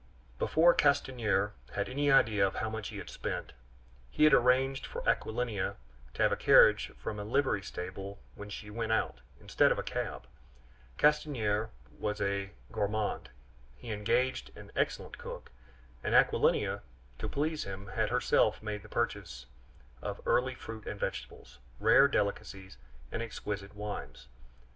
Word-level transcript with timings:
Before 0.39 0.73
Castanier 0.73 1.53
had 1.73 1.87
any 1.87 2.11
idea 2.11 2.47
of 2.47 2.55
how 2.55 2.71
much 2.71 2.87
he 2.87 2.97
had 2.97 3.07
spent, 3.11 3.53
he 4.09 4.23
had 4.23 4.33
arranged 4.33 4.83
for 4.83 5.07
Aquilina 5.07 5.75
to 6.15 6.23
have 6.23 6.31
a 6.31 6.35
carriage 6.35 6.91
from 6.97 7.19
a 7.19 7.23
livery 7.23 7.61
stable 7.61 8.17
when 8.33 8.49
she 8.49 8.71
went 8.71 8.91
out, 8.91 9.19
instead 9.39 9.71
of 9.71 9.77
a 9.77 9.83
cab. 9.83 10.25
Castanier 10.97 11.69
was 11.99 12.19
a 12.19 12.49
gourmand; 12.71 13.29
he 13.75 13.91
engaged 13.91 14.49
an 14.57 14.71
excellent 14.75 15.19
cook; 15.19 15.51
and 16.03 16.15
Aquilina, 16.15 16.81
to 17.19 17.29
please 17.29 17.65
him, 17.65 17.85
had 17.85 18.09
herself 18.09 18.63
made 18.63 18.81
the 18.81 18.89
purchases 18.89 19.45
of 20.01 20.19
early 20.25 20.55
fruit 20.55 20.87
and 20.87 20.99
vegetables, 20.99 21.59
rare 21.79 22.07
delicacies, 22.07 22.79
and 23.11 23.21
exquisite 23.21 23.75
wines. 23.75 24.27